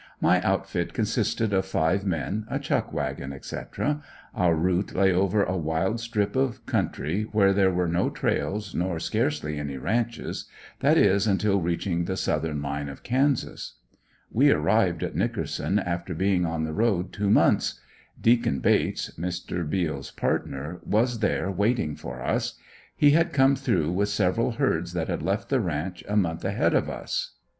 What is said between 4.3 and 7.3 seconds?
Our route lay over a wild strip of country